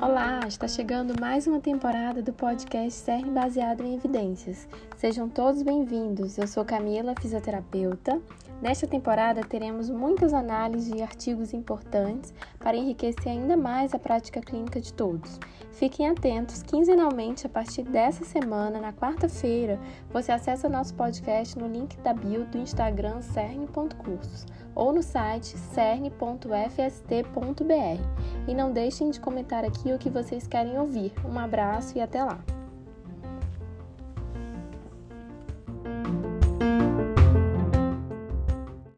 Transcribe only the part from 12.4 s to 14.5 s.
para enriquecer ainda mais a prática